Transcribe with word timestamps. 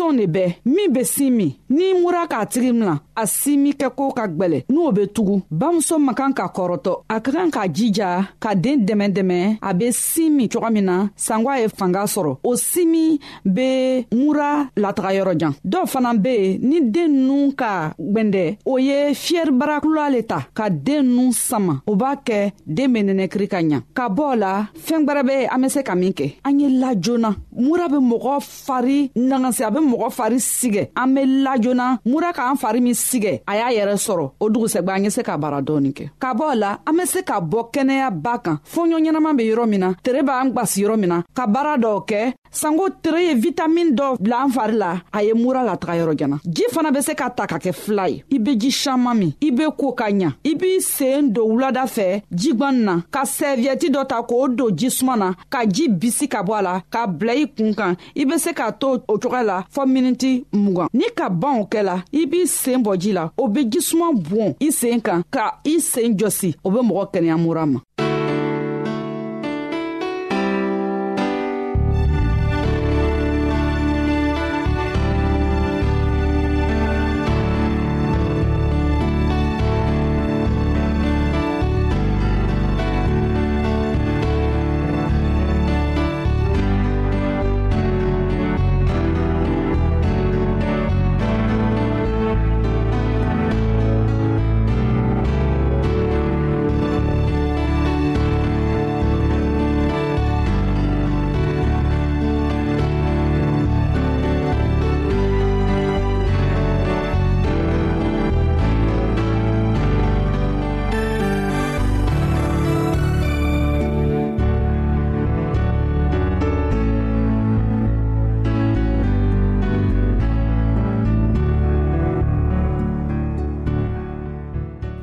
denmisɛnw 0.00 0.16
de 0.20 0.26
bɛɛ 0.26 0.52
min 0.64 0.92
be 0.92 1.04
sin 1.04 1.30
min 1.36 1.54
n'i 1.68 1.94
mura 2.00 2.26
k'a 2.26 2.46
tigi 2.46 2.72
min 2.72 2.84
na 2.84 2.94
a 3.14 3.26
simi 3.26 3.70
kɛko 3.72 4.12
ka 4.16 4.26
gwɛlɛ 4.28 4.64
n'o 4.70 4.92
be 4.94 5.06
tugu 5.14 5.42
bamuso 5.50 5.98
man 5.98 6.14
kan 6.14 6.32
ka 6.32 6.46
kɔrɔtɔ 6.48 6.92
a 7.08 7.20
ka 7.20 7.30
kan 7.34 7.50
k'a 7.50 7.66
jija 7.76 8.28
ka 8.42 8.50
deen 8.54 8.80
dɛmɛ 8.86 9.06
dɛmɛ 9.16 9.58
a 9.62 9.72
be 9.74 9.90
sin 9.92 10.30
min 10.36 10.48
cogo 10.48 10.70
min 10.72 10.82
na 10.84 11.08
sangwa 11.16 11.58
ye 11.60 11.68
fanga 11.68 12.02
sɔrɔ 12.14 12.38
o 12.42 12.56
simi 12.56 13.18
be 13.44 14.06
mura 14.12 14.68
lataga 14.76 15.10
yɔrɔjan 15.18 15.52
dɔw 15.70 15.84
fana 15.92 16.12
be 16.22 16.28
yen 16.34 16.58
ni 16.68 16.80
den 16.90 17.26
nunu 17.26 17.52
ka 17.54 17.92
gwɛndɛ 17.98 18.58
o 18.66 18.78
ye 18.78 19.12
fiyɛri 19.14 19.50
barakula 19.60 20.10
le 20.12 20.22
ta 20.22 20.46
ka 20.54 20.68
den 20.70 21.02
nunu 21.16 21.32
sama 21.32 21.82
o 21.86 21.94
b'a 21.96 22.16
kɛ 22.24 22.52
den 22.66 22.92
be 22.92 23.00
nɛnɛkiri 23.02 23.48
ka 23.50 23.58
ɲa 23.62 23.80
ka 23.94 24.08
bɔ 24.08 24.36
la 24.38 24.66
fɛɛn 24.74 25.04
gwɛrɛ 25.06 25.22
be 25.26 25.44
an 25.50 25.58
be 25.62 25.68
se 25.68 25.82
ka 25.82 25.94
min 25.94 26.12
kɛ 26.12 26.36
an 26.44 26.58
ye 26.58 26.68
la 26.68 26.94
joona 26.94 27.36
mura 27.52 27.88
be 27.88 27.96
mɔgɔ 27.96 28.34
fari 28.42 29.10
nagasi 29.14 29.62
a 29.66 29.70
be 29.70 29.79
bɛ 29.82 29.88
mɔgɔ 29.90 30.08
fari 30.10 30.40
sigɛ 30.40 30.88
an 30.96 31.06
be 31.14 31.20
lajoona 31.26 31.98
mura 32.04 32.32
k'an 32.32 32.56
fari 32.56 32.80
min 32.80 32.94
sigɛ 32.94 33.40
a 33.46 33.54
y'a 33.56 33.70
yɛrɛ 33.80 33.96
sɔrɔ 33.96 34.30
o 34.40 34.48
dugusɛgwɛ 34.50 34.92
an 34.96 35.04
ye 35.04 35.10
se 35.10 35.22
ka 35.22 35.36
bara 35.36 35.60
dɔɔni 35.62 35.92
kɛ 35.92 36.10
ka 36.18 36.34
bɔ 36.34 36.54
la 36.56 36.78
an 36.86 36.92
be 36.96 37.06
se 37.06 37.22
ka 37.22 37.40
bɔ 37.40 37.70
kɛnɛyaba 37.72 38.42
kan 38.42 38.58
fɔɲɔ 38.64 38.98
ɲɛnaman 39.00 39.36
be 39.36 39.42
yɔrɔ 39.44 39.68
min 39.68 39.80
na 39.80 39.92
tere 40.02 40.22
b'an 40.22 40.52
gwasi 40.52 40.82
yɔrɔ 40.82 40.98
min 40.98 41.08
na 41.08 41.22
ka 41.34 41.46
baara 41.46 41.76
dɔw 41.78 42.04
kɛ 42.08 42.32
sanko 42.50 42.88
tere 43.02 43.22
ye 43.24 43.34
vitamin 43.34 43.94
dɔ 43.96 44.16
bila 44.20 44.42
an 44.44 44.50
fari 44.52 44.76
la 44.76 45.00
a 45.12 45.22
ye 45.22 45.32
mura 45.34 45.60
lataga 45.62 45.94
yɔrɔ 45.98 46.16
jana 46.18 46.36
ji 46.48 46.64
fana 46.72 46.90
be 46.92 47.00
se 47.00 47.14
ka 47.14 47.28
ta 47.30 47.46
ka 47.46 47.58
kɛ 47.58 47.72
fila 47.74 48.08
ye 48.08 48.22
i 48.32 48.38
be 48.38 48.56
ji 48.56 48.70
saman 48.70 49.16
min 49.18 49.32
i 49.42 49.50
be 49.50 49.64
koo 49.78 49.92
ka 49.92 50.04
ɲa 50.10 50.32
i 50.44 50.54
b'i 50.54 50.80
seen 50.80 51.32
don 51.32 51.48
wulada 51.56 51.84
fɛ 51.86 52.22
jigwani 52.32 52.82
na 52.84 53.00
ka 53.10 53.22
sɛviyɛti 53.22 53.90
dɔ 53.90 54.06
ta 54.08 54.22
k'o 54.22 54.48
don 54.56 54.70
jisuman 54.76 55.18
na 55.18 55.34
ka 55.48 55.64
ji 55.66 55.88
bisi 55.88 56.26
ka 56.28 56.42
bɔ 56.42 56.58
a 56.58 56.62
la 56.62 56.80
ka 56.90 57.06
bila 57.06 57.32
i 57.34 57.46
kun 57.46 57.74
kan 57.74 57.94
i 58.16 58.24
be 58.24 58.38
se 58.38 58.50
k'a 58.52 58.72
to 58.78 59.02
o 59.08 59.18
cogoya 59.18 59.44
la 59.44 59.64
fɔɔ 59.72 59.84
miniti 59.92 60.32
mugan 60.62 60.88
ni 60.98 61.04
ka 61.16 61.26
banw 61.40 61.62
kɛla 61.72 61.96
i 62.12 62.26
b'i 62.30 62.40
seen 62.46 62.80
bɔ 62.84 62.92
ji 63.02 63.12
la 63.12 63.24
o 63.36 63.44
be 63.54 63.60
jisuman 63.72 64.14
bɔn 64.28 64.50
i 64.60 64.68
seen 64.78 65.00
kan 65.00 65.22
ka 65.34 65.44
i 65.64 65.74
seen 65.90 66.16
jɔsi 66.18 66.48
o 66.64 66.68
be 66.74 66.78
mɔgɔ 66.88 67.04
kɛnɛya 67.12 67.36
mura 67.44 67.64
ma 67.70 67.78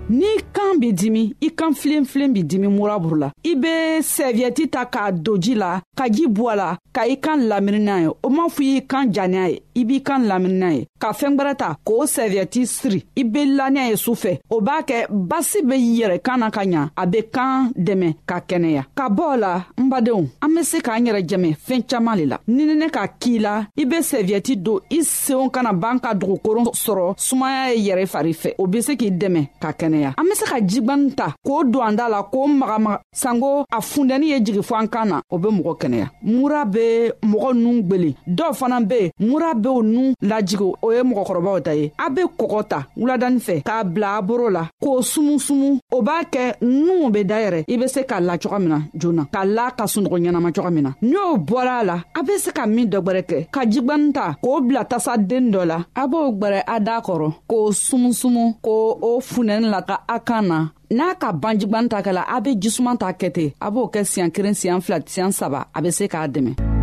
n'i 0.09 0.39
kan 0.53 0.77
b'i 0.79 0.93
dimi 0.93 1.23
i 1.41 1.49
kan 1.51 1.73
filenfilen 1.75 2.31
b'i 2.33 2.43
dimi 2.43 2.67
muraburu 2.71 3.15
la 3.19 3.29
i 3.43 3.55
be 3.55 3.99
sɛviyɛti 3.99 4.65
ta 4.71 4.85
k'a 4.93 5.11
don 5.11 5.37
ji 5.41 5.53
la 5.55 5.81
ka 5.97 6.07
ji 6.09 6.25
bɔ 6.27 6.47
a 6.51 6.55
la 6.55 6.69
ka 6.95 7.01
i 7.03 7.15
kan 7.19 7.43
lamini 7.49 7.79
n'a 7.83 7.99
ye 8.01 8.07
o 8.23 8.29
m'a 8.29 8.47
fɔ 8.47 8.63
i 8.63 8.69
y'i 8.75 8.85
kan 8.87 9.11
janiya 9.11 9.49
ye 9.51 9.59
i 9.75 9.83
b'i 9.83 9.99
kan 10.01 10.23
lamini 10.25 10.59
n'a 10.59 10.69
ye 10.77 10.83
ka 10.99 11.13
fɛn 11.13 11.35
gwɛrɛ 11.35 11.53
ta 11.55 11.75
k'o 11.85 12.05
sɛviyɛti 12.05 12.65
siri 12.67 13.01
i 13.15 13.23
be 13.23 13.45
laniya 13.45 13.89
ye 13.89 13.95
su 13.95 14.11
fɛ 14.13 14.39
o 14.49 14.61
b'a 14.61 14.81
kɛ 14.83 15.07
basi 15.09 15.61
be 15.63 15.75
yɛrɛ 15.75 16.19
kan 16.21 16.37
na 16.39 16.49
ka 16.49 16.61
ɲa 16.65 16.89
a 16.97 17.05
be 17.07 17.19
kan 17.31 17.71
dɛmɛ 17.77 18.15
ka 18.25 18.39
kɛnɛya 18.47 18.83
ka 18.95 19.09
bɔ 19.09 19.23
o 19.33 19.35
la 19.37 19.65
n 19.77 19.89
badenw 19.89 20.27
an 20.41 20.49
be 20.55 20.63
se 20.63 20.79
k'an 20.79 21.05
yɛrɛ 21.05 21.21
jɛmɛ 21.29 21.55
fɛɛn 21.57 21.83
caaman 21.87 22.17
le 22.17 22.25
la 22.25 22.37
ni 22.47 22.65
ni 22.65 22.73
ne 22.75 22.87
ka 22.89 23.07
k'i 23.07 23.39
la 23.39 23.67
i 23.77 23.83
be 23.85 23.97
sɛviyɛti 23.97 24.55
don 24.63 24.79
i 24.91 24.97
seenw 25.03 25.49
kana 25.51 25.71
b'an 25.73 25.99
ka 26.01 26.13
dugukoron 26.13 26.65
sɔrɔ 26.73 27.13
sumaya 27.17 27.73
ye 27.75 27.89
yɛrɛ 27.91 28.05
fari 28.07 28.31
fɛ 28.33 28.55
o 28.57 28.65
be 28.65 28.81
se 28.81 28.95
k'i 28.95 29.11
dɛmɛ 29.11 29.47
ka 29.61 29.71
kɛnɛya 29.71 30.13
an 30.17 30.23
be 30.25 30.33
se 30.35 30.45
ka 30.45 30.55
jigwani 30.59 31.13
ta 31.15 31.35
k'o 31.45 31.63
don 31.71 31.83
an 31.89 31.93
da 31.95 32.07
la 32.09 32.23
k'o 32.23 32.47
magamaga 32.59 32.99
sanko 33.13 33.65
a 33.71 33.77
fundɛnin 33.81 34.25
ye 34.29 34.39
jigi 34.41 34.61
fɔ 34.61 34.79
an 34.81 34.87
kan 34.87 35.05
na 35.09 35.21
o 35.29 35.37
be 35.37 35.47
mɔgɔ 35.49 35.77
kɛnɛya 35.79 36.07
mura 36.23 36.65
be 36.65 37.11
mɔgɔ 37.23 37.55
nuun 37.55 37.81
gwelen 37.87 38.13
dɔw 38.27 38.53
fana 38.55 38.81
be 38.87 38.95
yen 38.95 39.11
mura 39.29 39.53
b'o 39.53 39.83
nuun 39.83 40.13
lajigi 40.23 40.55
o 40.87 40.91
ye 40.95 41.01
mɔgɔkɔrɔbaw 41.03 41.57
ta 41.65 41.71
ye 41.77 41.91
a 41.99 42.09
be 42.09 42.21
kɔgɔ 42.39 42.61
ta 42.69 42.85
wuladani 42.97 43.39
fɛ 43.45 43.61
k'a 43.63 43.83
bila 43.83 44.17
a 44.17 44.21
boro 44.21 44.49
la 44.49 44.67
k'o 44.81 45.01
sumusumu 45.01 45.79
o 45.91 46.01
b'a 46.01 46.23
kɛ 46.31 46.61
nuw 46.61 47.09
be 47.09 47.23
dayɛrɛ 47.25 47.63
i 47.67 47.75
be 47.77 47.87
se 47.87 48.03
ka 48.03 48.19
la 48.19 48.37
coga 48.37 48.59
min 48.59 48.69
na 48.69 48.79
joona 48.95 49.25
ka 49.31 49.43
la 49.45 49.71
ka 49.71 49.85
sunɔgɔ 49.85 50.17
ɲɛnama 50.23 50.51
coga 50.55 50.71
min 50.71 50.83
na 50.83 50.91
n'o 51.01 51.37
bɔra 51.37 51.81
a 51.81 51.83
la 51.85 52.03
a 52.17 52.23
be 52.23 52.37
se 52.37 52.51
ka 52.51 52.65
min 52.65 52.87
dɔ 52.89 53.01
gwɛrɛ 53.03 53.21
kɛ 53.27 53.47
ka 53.51 53.61
jigwani 53.67 54.13
ta 54.13 54.35
k'o 54.41 54.61
bila 54.65 54.85
tasaden 54.85 55.51
dɔ 55.53 55.65
la 55.67 55.85
a 55.95 56.07
b'o 56.07 56.31
gwɛrɛ 56.39 56.63
a 56.67 56.79
daa 56.79 57.01
kɔrɔ 57.01 57.33
k'o 57.49 57.71
sumusumu 57.71 58.55
k'o 58.63 58.99
o 59.03 59.19
funɛni 59.19 59.69
la 59.69 59.81
ka 59.81 60.03
a 60.07 60.19
kan 60.21 60.43
na 60.47 60.69
n'a 60.91 61.15
ka 61.19 61.31
banjigwani 61.33 61.89
ta 61.89 62.01
kɛla 62.01 62.23
a 62.29 62.39
be 62.41 62.55
jisuman 62.55 62.97
ta 62.97 63.11
kɛ 63.11 63.31
ten 63.33 63.51
a 63.59 63.69
b'o 63.71 63.89
kɛ 63.93 64.03
siɲan 64.05 64.31
kelen 64.31 64.53
siɲan 64.55 64.81
fila 64.81 64.99
siɲan 64.99 65.31
saba 65.33 65.67
a 65.75 65.81
be 65.81 65.91
se 65.91 66.07
k'a 66.07 66.27
dɛmɛ 66.31 66.76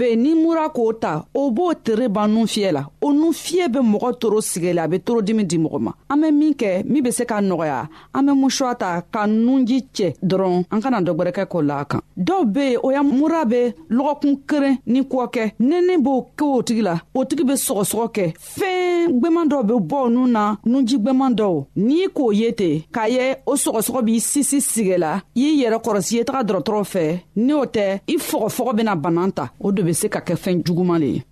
Venimos 0.00 0.39
tora 0.60 0.68
k'o 0.68 0.92
ta 0.92 1.24
o 1.34 1.50
b'o 1.50 1.74
tere 1.74 2.08
ban 2.08 2.28
nun 2.32 2.46
fiyɛ 2.46 2.72
la 2.72 2.84
o 3.00 3.10
nun 3.12 3.32
fiyɛ 3.32 3.68
be 3.72 3.78
mɔgɔ 3.80 4.18
toro 4.20 4.40
sigɛ 4.40 4.74
la 4.74 4.82
a 4.84 4.88
be 4.88 4.98
torodimi 4.98 5.44
di 5.46 5.56
mɔgɔ 5.58 5.78
ma 5.80 5.92
an 6.08 6.20
be 6.20 6.30
min 6.32 6.52
kɛ 6.54 6.84
min 6.84 7.02
be 7.02 7.10
se 7.10 7.24
ka 7.24 7.40
nɔgɔya 7.40 7.88
an 8.14 8.22
be 8.26 8.32
musuwa 8.32 8.74
ta 8.78 9.00
ka 9.10 9.26
nunji 9.26 9.84
cɛ 9.94 10.14
dɔrɔn 10.22 10.64
an 10.70 10.80
kana 10.82 11.00
dɔ 11.00 11.14
gwɛrɛkɛ 11.16 11.46
k'o 11.50 11.62
la 11.66 11.78
a 11.80 11.84
kan 11.84 12.00
dɔw 12.18 12.44
be 12.52 12.60
yen 12.70 12.78
o 12.84 12.90
ya 12.90 13.02
mura 13.02 13.44
be 13.46 13.72
lɔgɔkun 13.90 14.40
keren 14.46 14.78
ni 14.86 15.00
kɔ 15.02 15.30
kɛ 15.34 15.52
nɛnɛ 15.60 15.96
b'o 16.04 16.26
kɛ 16.36 16.44
o 16.58 16.62
tigi 16.62 16.82
la 16.82 16.98
o 17.14 17.24
tigi 17.24 17.44
be 17.46 17.52
sɔgɔsɔgɔ 17.52 18.08
kɛ 18.16 18.24
fɛɛn 18.58 19.08
gwɛman 19.20 19.48
dɔw 19.50 19.62
be 19.66 19.74
bɔ 19.74 19.96
o 20.02 20.08
nun 20.08 20.32
na 20.32 20.56
nunji 20.66 20.98
gwɛman 20.98 21.34
dɔw 21.36 21.64
n'i 21.76 22.08
k'o 22.14 22.32
ye 22.34 22.52
ten 22.52 22.82
k'a 22.92 23.08
ye 23.08 23.36
o 23.46 23.54
sɔgɔsɔgɔ 23.54 24.02
b'i 24.04 24.20
sisi 24.20 24.60
sigɛ 24.60 24.98
la 24.98 25.20
i 25.36 25.62
yɛrɛ 25.64 25.78
kɔrɔsi 25.82 26.12
ye 26.16 26.24
taga 26.24 26.42
dɔrɔtɔrɔ 26.42 26.82
fɛ 26.92 27.18
ni 27.36 27.52
o 27.52 27.64
tɛ 27.64 28.00
i 28.08 28.16
fɔgɔfɔgɔ 28.16 28.76
bena 28.76 28.96
banan 28.96 29.32
ta 29.32 29.48
o 29.60 29.70
de 29.72 29.82
be 29.82 29.92
se 29.92 30.08
ka 30.08 30.20
kɛ 30.20 30.36
fɛn 30.36 30.49
Wolfen 30.52 30.64
Djugumali. 30.64 31.22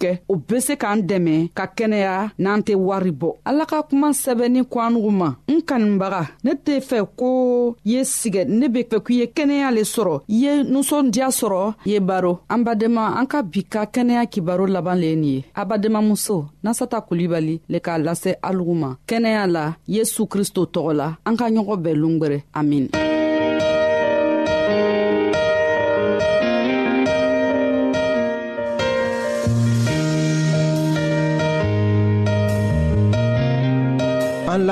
kɛ 0.00 0.10
o 0.28 0.34
be 0.46 0.56
se 0.66 0.74
k'an 0.82 0.98
dɛmɛ 1.08 1.36
ka 1.56 1.64
kɛnɛya 1.76 2.14
n'an 2.42 2.60
tɛ 2.66 2.72
wari 2.86 3.10
bɔ 3.20 3.28
ala 3.48 3.64
ka 3.70 3.78
kuma 3.88 4.08
sɛbɛnni 4.22 4.60
ko 4.70 4.76
an 4.80 4.90
nugu 4.94 5.10
ma 5.20 5.28
n 5.52 5.56
kanibaga 5.68 6.22
ne 6.44 6.50
tɛ 6.64 6.74
fɛ 6.88 6.98
ko 7.18 7.30
ye 7.90 8.00
sigɛ 8.18 8.42
ne 8.58 8.66
be 8.74 8.80
fɛ 8.90 8.98
k'i 9.06 9.14
ye 9.20 9.26
kɛnɛya 9.36 9.68
le 9.74 9.82
sɔrɔ 9.94 10.14
i 10.28 10.36
ye 10.44 10.52
nusɔndiya 10.72 11.28
sɔrɔ 11.40 11.74
ye 11.86 11.98
baro 12.00 12.40
an 12.50 12.62
badema 12.64 13.14
an 13.18 13.26
ka 13.26 13.42
bi 13.42 13.62
ka 13.64 13.84
kɛnɛya 13.86 14.26
kibaro 14.32 14.66
laban 14.68 14.96
le 15.00 15.06
ye 15.06 15.14
nin 15.16 15.24
ye 15.36 15.44
abademamuso 15.56 16.46
nasata 16.64 17.00
kulibali 17.08 17.60
le 17.68 17.78
k'a 17.80 17.98
lase 18.04 18.30
alugu 18.42 18.74
ma 18.74 18.94
kɛnɛya 19.08 19.46
la 19.50 19.74
yesu 19.86 20.26
kristo 20.26 20.64
tɔgɔ 20.66 20.92
la 20.96 21.16
an 21.26 21.36
ka 21.36 21.46
ɲɔgɔn 21.50 21.78
bɛɛ 21.84 21.94
longwɛrɛ 22.02 22.38
amin 22.54 22.88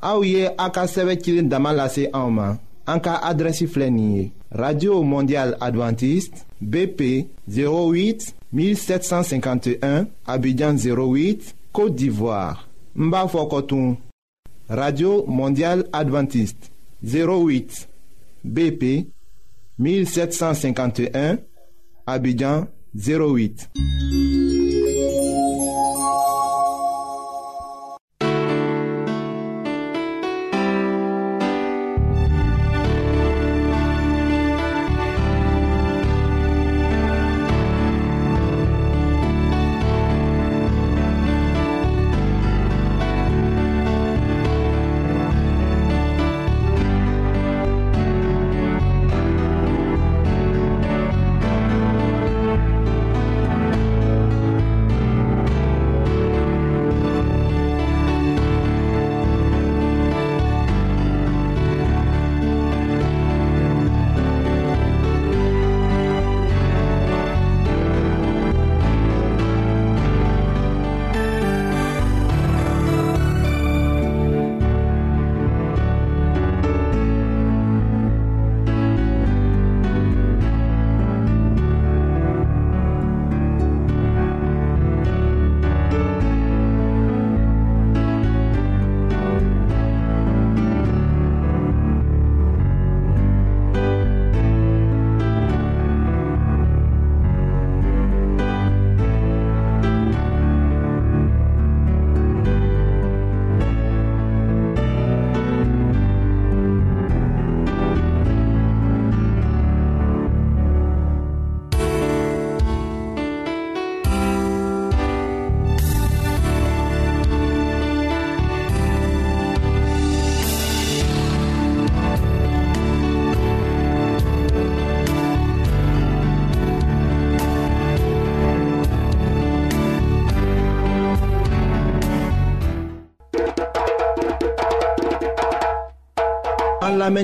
Aouye 0.00 0.50
Aka 0.58 0.82
a 0.82 0.86
Damalase 0.90 2.06
sɛbɛcilen 2.06 2.58
Anka 2.86 3.20
en 3.22 4.30
radio 4.50 5.02
mondial 5.02 5.54
Adventiste 5.60 6.42
bp 6.60 7.28
08 7.48 8.34
1751 8.52 10.06
abidjan 10.26 10.74
08 10.76 11.54
côte 11.72 11.94
d'ivoire 11.94 12.66
Mbafokotoum. 12.94 13.96
radio 14.68 15.24
mondial 15.26 15.84
Adventiste 15.92 16.70
08 17.04 17.88
bp 18.44 19.06
1751 19.78 21.36
abidjan 22.06 22.66
08 22.94 23.68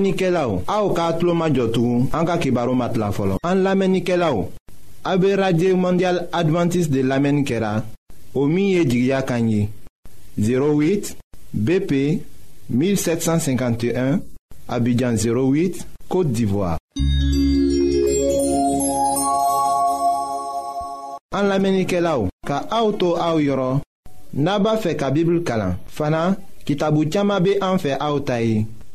An 0.05 0.09
lamenike 0.11 0.31
la 0.31 0.43
ou, 0.51 0.61
a 0.69 0.77
ou 0.85 0.93
ka 0.93 1.07
atlo 1.15 1.33
majotou, 1.33 2.05
an 2.13 2.27
ka 2.29 2.37
kibaro 2.37 2.75
mat 2.77 2.97
la 3.01 3.09
folon. 3.15 3.39
An 3.45 3.63
lamenike 3.65 4.19
la 4.21 4.29
ou, 4.37 4.51
a 5.09 5.15
be 5.17 5.33
radye 5.39 5.71
ou 5.73 5.81
mondial 5.81 6.27
adventis 6.33 6.91
de 6.93 7.01
lamenikera, 7.01 7.79
o 8.37 8.45
miye 8.45 8.83
jigya 8.85 9.23
kanyi, 9.25 9.71
08 10.37 11.15
BP 11.55 11.97
1751, 12.69 14.21
abidjan 14.69 15.17
08, 15.17 15.87
Kote 16.11 16.35
Divoa. 16.37 16.77
An 21.33 21.49
lamenike 21.49 22.05
la 22.05 22.19
ou, 22.21 22.29
ka 22.45 22.61
a 22.69 22.85
ou 22.85 22.93
tou 23.01 23.17
a 23.17 23.33
ou 23.33 23.41
yoron, 23.41 23.81
naba 24.37 24.77
fe 24.85 24.99
ka 25.01 25.09
bibl 25.17 25.41
kalan, 25.49 25.79
fana 25.89 26.35
ki 26.69 26.77
tabou 26.81 27.09
tiyama 27.09 27.41
be 27.41 27.57
an 27.65 27.81
fe 27.81 27.97
a 27.97 28.13
ou 28.13 28.21
tayi. 28.21 28.67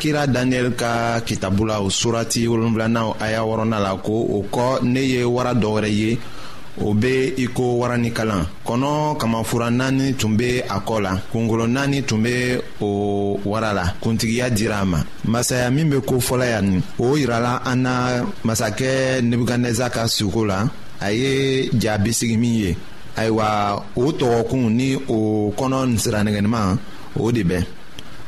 Kira 0.00 0.26
daniyɛli 0.26 0.74
ka 0.74 1.20
kitabu 1.24 1.64
la 1.66 1.78
o 1.80 1.88
surati 1.90 2.46
wolonfilanan 2.48 3.14
aya 3.20 3.42
wɔrɔnan 3.42 3.80
la 3.82 3.94
ko 3.96 4.12
o 4.12 4.44
kɔ 4.52 4.82
ne 4.82 4.98
ye 5.00 5.22
wara 5.24 5.54
dɔ 5.54 5.66
wɛrɛ 5.74 5.88
ye 5.98 6.18
o 6.82 6.92
be 6.94 7.30
iko 7.38 7.54
ko 7.54 7.78
waranikalan 7.80 8.44
kɔnɔ 8.66 9.16
kamafura 9.18 9.70
naani 9.70 10.14
tun 10.18 10.36
be 10.36 10.58
a 10.68 10.80
kɔ 10.80 11.00
la 11.02 11.12
kungolo 11.32 11.66
naani 11.68 12.02
tun 12.04 12.22
be 12.24 12.58
o 12.80 13.38
wara 13.44 13.72
la 13.72 13.84
kuntigiya 14.02 14.50
dira 14.50 14.80
a 14.80 14.84
ma 14.84 14.98
masaya 15.24 15.70
min 15.72 15.88
be 15.88 15.98
kofɔla 16.00 16.46
yan 16.50 16.62
nin 16.70 16.82
o 16.98 17.14
yirala 17.16 17.62
an 17.64 17.76
na 17.82 18.22
masakɛ 18.44 19.20
nebukadnɛza 19.22 19.90
ka 19.92 20.06
suko 20.08 20.42
la 20.44 20.66
a 21.00 21.12
ye 21.12 21.70
ja 21.78 21.96
bisigi 21.98 22.36
min 22.36 22.54
ye 22.54 22.76
ayiwa 23.16 23.84
o 23.94 24.10
tɔgɔkun 24.12 24.70
ni 24.74 24.96
o 25.08 25.52
kɔnɔ 25.56 25.94
siranɛgɛnima 25.98 26.76
o 27.20 27.30
de 27.30 27.42
bɛn 27.44 27.64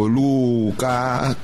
olu 0.00 0.72
ka 0.80 0.92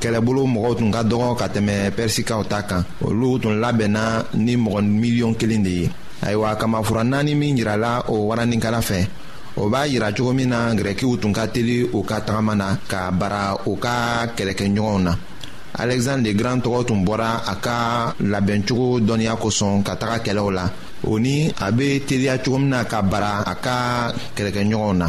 kɛlɛbolo 0.02 0.42
mɔgɔw 0.54 0.72
tun 0.78 0.90
ka 0.94 1.00
dɔgɔ 1.10 1.30
ka 1.40 1.46
tɛmɛ 1.54 1.74
pɛrisikaw 1.96 2.40
ta 2.50 2.58
kan 2.68 2.82
olu 3.08 3.28
tun 3.42 3.54
labɛnna 3.64 4.02
ni 4.44 4.54
mɔgɔ 4.64 4.80
miliyɔn 5.00 5.32
kelen 5.40 5.62
de 5.66 5.72
ye 5.80 5.86
ayiwa 6.26 6.50
kamafura 6.60 7.02
naani 7.10 7.32
min 7.40 7.56
yirala 7.58 7.92
o 8.08 8.14
waraninkala 8.28 8.80
fɛ 8.90 8.98
o 9.56 9.68
b'a 9.70 9.80
yira 9.92 10.12
cogo 10.16 10.32
min 10.34 10.48
na 10.48 10.70
gɛrɛkiw 10.78 11.12
tun 11.20 11.32
ka 11.32 11.46
teli 11.46 11.76
u 11.96 12.02
ka 12.02 12.16
tagama 12.26 12.54
na 12.56 12.66
ka 12.90 13.10
bara 13.12 13.56
u 13.66 13.76
ka 13.78 14.26
kɛlɛkɛɲɔgɔnw 14.36 15.02
na 15.06 15.12
alɛgizandre 15.80 16.24
le 16.26 16.34
grand 16.38 16.60
tɔgɔ 16.62 16.78
tun 16.88 17.04
bɔra 17.06 17.30
a 17.52 17.54
ka 17.64 17.76
labɛncogo 18.32 18.98
dɔnniya 19.06 19.34
kosɔn 19.42 19.84
ka 19.86 19.94
taga 19.94 20.16
kɛlɛw 20.24 20.50
la 20.54 20.64
o 21.04 21.16
ni 21.20 21.48
a 21.66 21.70
be 21.72 22.00
teliya 22.06 22.38
cogo 22.44 22.58
min 22.58 22.70
na 22.70 22.84
ka 22.84 23.00
bara 23.00 23.42
a 23.52 23.54
ka 23.54 24.12
kɛlɛkɛɲɔgɔnw 24.36 24.96
na 24.96 25.08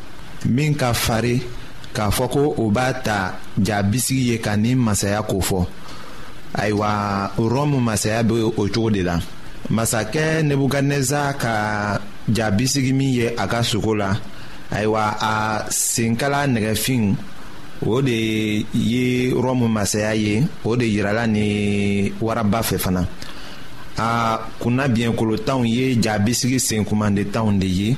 min 0.45 0.73
ka 0.75 0.93
farin 0.93 1.41
k'a 1.95 2.09
fɔ 2.09 2.25
ko 2.33 2.41
o 2.57 2.69
b'a 2.71 2.93
ta 3.05 3.35
jabisigi 3.57 4.29
ye 4.31 4.37
ka 4.39 4.53
nin 4.57 4.77
masaya 4.79 5.21
kofɔ 5.29 5.61
ayiwa 6.55 6.89
rɔmu 7.37 7.77
masaya 7.79 8.23
be 8.23 8.33
o 8.41 8.51
cogo 8.51 8.89
de 8.89 9.03
la 9.03 9.15
masakɛ 9.75 10.41
nebukadnɛza 10.47 11.33
ka 11.41 11.55
jabisigi 12.29 12.93
min 12.93 13.09
ye 13.13 13.25
a 13.37 13.47
ka 13.47 13.59
sogo 13.63 13.93
la 13.97 14.17
ayiwa 14.71 15.03
a 15.21 15.35
senkala 15.69 16.47
nɛgɛfin 16.47 17.13
o 17.85 18.01
de 18.01 18.65
ye 18.73 19.31
rɔmu 19.33 19.67
masaya 19.69 20.13
ye 20.15 20.43
o 20.65 20.75
de 20.75 20.85
yirala 20.85 21.27
ni 21.27 22.11
waraba 22.21 22.61
fɛ 22.61 22.77
fana 22.79 23.05
a 23.97 24.39
kunna 24.59 24.87
biɲɛkolotanw 24.87 25.65
ye 25.67 25.95
jabisigi 26.01 26.59
senkumandentanw 26.59 27.59
de 27.59 27.67
ye 27.67 27.97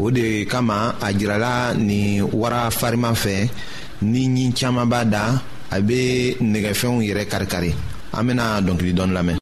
o 0.00 0.08
de 0.10 0.44
kama 0.48 0.96
a 1.00 1.12
jirala 1.12 1.74
nin 1.76 2.22
wara 2.32 2.70
fariman 2.70 3.14
fɛ 3.14 3.48
ni 4.02 4.22
ɲin 4.28 4.52
caaman 4.54 4.88
b'a 4.90 5.04
da 5.12 5.38
a 5.70 5.80
be 5.86 6.36
nɛgɛfɛnw 6.40 7.02
yɛrɛ 7.06 7.24
karikari 7.30 7.72
an 8.12 8.26
bena 8.26 8.60
dɔnkili 8.66 8.92
dɔɔni 8.96 9.12
lamɛn 9.16 9.41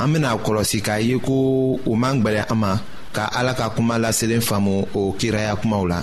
an 0.00 0.08
bena 0.12 0.32
kɔlɔsi 0.44 0.78
k'a 0.80 0.96
ye 1.08 1.18
ko 1.18 1.36
o 1.86 1.94
man 1.94 2.22
gwɛlɛ 2.22 2.48
an 2.50 2.58
ma 2.58 2.70
ka 3.12 3.28
ala 3.38 3.52
ka 3.54 3.68
kuma 3.68 3.98
laselen 3.98 4.40
faamu 4.40 4.86
o 4.96 5.12
kiraya 5.18 5.54
kumaw 5.60 5.84
la 5.92 6.00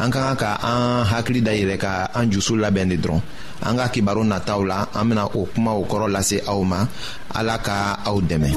an 0.00 0.08
ka 0.10 0.20
kan 0.32 0.36
ka 0.42 0.48
an 0.64 1.04
hakili 1.04 1.40
dayɛlɛ 1.44 1.76
ka 1.76 2.08
an 2.14 2.30
jusu 2.32 2.56
labɛn 2.56 2.88
de 2.88 2.96
dɔrɔn 2.96 3.20
an 3.66 3.76
ka 3.76 3.88
kibaru 3.92 4.24
nataw 4.24 4.64
la 4.66 4.86
an 4.96 5.04
bena 5.10 5.24
o 5.26 5.44
kumaw 5.52 5.84
kɔrɔ 5.84 6.06
lase 6.12 6.36
aw 6.48 6.62
ma 6.64 6.86
ala 7.36 7.58
ka 7.60 8.00
aw 8.08 8.16
dɛmɛ 8.22 8.56